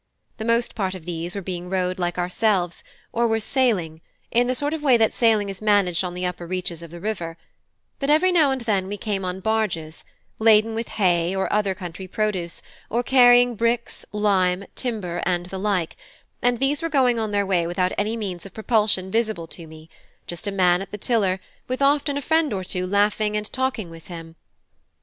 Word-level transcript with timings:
The 0.37 0.45
most 0.45 0.73
part 0.73 0.95
of 0.95 1.05
these 1.05 1.35
were 1.35 1.43
being 1.43 1.69
rowed 1.69 1.99
like 1.99 2.17
ourselves, 2.17 2.83
or 3.13 3.27
were 3.27 3.39
sailing, 3.39 4.01
in 4.31 4.47
the 4.47 4.55
sort 4.55 4.73
of 4.73 4.81
way 4.81 4.97
that 4.97 5.13
sailing 5.13 5.47
is 5.47 5.61
managed 5.61 6.03
on 6.03 6.15
the 6.15 6.25
upper 6.25 6.47
reaches 6.47 6.81
of 6.81 6.89
the 6.89 6.99
river; 6.99 7.37
but 7.99 8.09
every 8.09 8.31
now 8.31 8.49
and 8.49 8.61
then 8.61 8.87
we 8.87 8.97
came 8.97 9.23
on 9.23 9.41
barges, 9.41 10.03
laden 10.39 10.73
with 10.73 10.87
hay 10.97 11.35
or 11.35 11.53
other 11.53 11.75
country 11.75 12.07
produce, 12.07 12.63
or 12.89 13.03
carrying 13.03 13.53
bricks, 13.53 14.03
lime, 14.11 14.65
timber, 14.73 15.21
and 15.23 15.45
the 15.51 15.59
like, 15.59 15.95
and 16.41 16.57
these 16.59 16.81
were 16.81 16.89
going 16.89 17.19
on 17.19 17.29
their 17.31 17.45
way 17.45 17.67
without 17.67 17.91
any 17.95 18.17
means 18.17 18.43
of 18.43 18.55
propulsion 18.55 19.11
visible 19.11 19.45
to 19.45 19.67
me 19.67 19.87
just 20.25 20.47
a 20.47 20.51
man 20.51 20.81
at 20.81 20.89
the 20.89 20.97
tiller, 20.97 21.39
with 21.67 21.79
often 21.79 22.17
a 22.17 22.23
friend 22.23 22.53
or 22.53 22.63
two 22.63 22.87
laughing 22.87 23.37
and 23.37 23.53
talking 23.53 23.91
with 23.91 24.07
him. 24.07 24.35